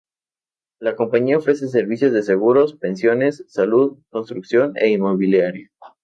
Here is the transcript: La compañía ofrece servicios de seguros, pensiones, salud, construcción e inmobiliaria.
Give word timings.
La 0.79 0.95
compañía 0.95 1.37
ofrece 1.37 1.67
servicios 1.67 2.11
de 2.11 2.23
seguros, 2.23 2.73
pensiones, 2.73 3.45
salud, 3.47 3.99
construcción 4.09 4.73
e 4.77 4.89
inmobiliaria. 4.89 5.69